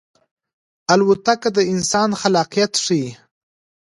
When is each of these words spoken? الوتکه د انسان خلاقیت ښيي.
الوتکه 0.93 1.49
د 1.57 1.59
انسان 1.73 2.09
خلاقیت 2.21 2.73
ښيي. 2.83 3.07